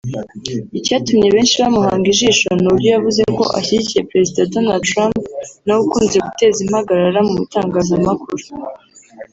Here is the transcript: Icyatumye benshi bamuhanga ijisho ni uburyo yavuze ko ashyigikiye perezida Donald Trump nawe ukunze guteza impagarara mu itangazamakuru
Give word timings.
Icyatumye 0.77 1.27
benshi 1.35 1.55
bamuhanga 1.63 2.05
ijisho 2.13 2.47
ni 2.55 2.67
uburyo 2.69 2.89
yavuze 2.95 3.21
ko 3.35 3.43
ashyigikiye 3.59 4.01
perezida 4.09 4.49
Donald 4.53 4.83
Trump 4.91 5.15
nawe 5.65 5.81
ukunze 5.85 6.17
guteza 6.27 6.57
impagarara 6.65 7.19
mu 7.27 7.35
itangazamakuru 7.45 8.43